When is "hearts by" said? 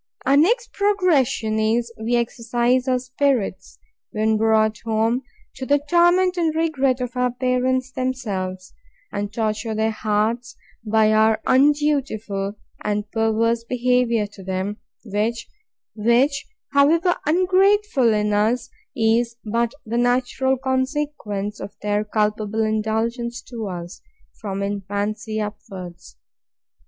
9.91-11.13